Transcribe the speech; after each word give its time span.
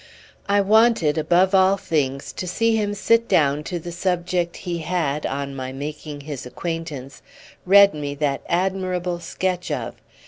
I 0.49 0.61
wanted 0.61 1.19
above 1.19 1.53
all 1.53 1.77
things 1.77 2.33
to 2.33 2.47
see 2.47 2.75
him 2.75 2.95
sit 2.95 3.27
down 3.27 3.63
to 3.65 3.77
the 3.77 3.91
subject 3.91 4.57
he 4.57 4.79
had, 4.79 5.27
on 5.27 5.55
my 5.55 5.71
making 5.71 6.21
his 6.21 6.43
acquaintance, 6.43 7.21
read 7.67 7.93
me 7.93 8.15
that 8.15 8.41
admirable 8.49 9.19
sketch 9.19 9.69
of. 9.69 9.93